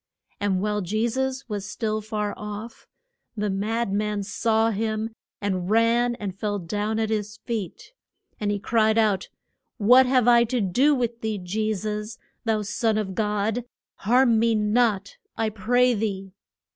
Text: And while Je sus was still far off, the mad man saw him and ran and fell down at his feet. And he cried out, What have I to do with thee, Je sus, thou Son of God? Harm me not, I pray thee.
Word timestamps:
And 0.39 0.63
while 0.63 0.81
Je 0.81 1.07
sus 1.07 1.47
was 1.47 1.63
still 1.69 2.01
far 2.01 2.33
off, 2.35 2.87
the 3.37 3.51
mad 3.51 3.93
man 3.93 4.23
saw 4.23 4.71
him 4.71 5.11
and 5.39 5.69
ran 5.69 6.15
and 6.15 6.35
fell 6.35 6.57
down 6.57 6.97
at 6.97 7.11
his 7.11 7.37
feet. 7.45 7.93
And 8.39 8.49
he 8.49 8.57
cried 8.57 8.97
out, 8.97 9.29
What 9.77 10.07
have 10.07 10.27
I 10.27 10.43
to 10.45 10.59
do 10.59 10.95
with 10.95 11.21
thee, 11.21 11.37
Je 11.37 11.71
sus, 11.75 12.17
thou 12.45 12.63
Son 12.63 12.97
of 12.97 13.13
God? 13.13 13.63
Harm 13.97 14.39
me 14.39 14.55
not, 14.55 15.17
I 15.37 15.49
pray 15.51 15.93
thee. 15.93 16.33